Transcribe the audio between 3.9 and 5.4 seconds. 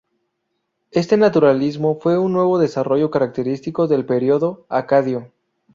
período acadio.